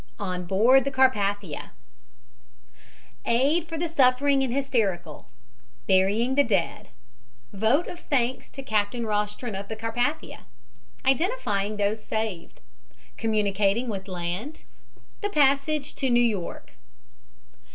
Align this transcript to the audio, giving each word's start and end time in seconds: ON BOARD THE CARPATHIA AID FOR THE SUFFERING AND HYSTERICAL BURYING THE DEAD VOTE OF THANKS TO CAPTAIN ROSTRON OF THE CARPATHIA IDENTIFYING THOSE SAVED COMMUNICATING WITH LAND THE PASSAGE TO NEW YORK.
ON 0.17 0.45
BOARD 0.47 0.83
THE 0.83 0.89
CARPATHIA 0.89 1.73
AID 3.27 3.67
FOR 3.67 3.77
THE 3.77 3.87
SUFFERING 3.87 4.41
AND 4.41 4.51
HYSTERICAL 4.51 5.27
BURYING 5.85 6.33
THE 6.33 6.43
DEAD 6.43 6.87
VOTE 7.53 7.85
OF 7.87 7.99
THANKS 7.99 8.49
TO 8.49 8.63
CAPTAIN 8.63 9.05
ROSTRON 9.05 9.53
OF 9.53 9.67
THE 9.67 9.75
CARPATHIA 9.75 10.47
IDENTIFYING 11.05 11.77
THOSE 11.77 12.03
SAVED 12.03 12.61
COMMUNICATING 13.17 13.89
WITH 13.89 14.07
LAND 14.07 14.63
THE 15.21 15.29
PASSAGE 15.29 15.93
TO 15.93 16.09
NEW 16.09 16.19
YORK. 16.23 16.71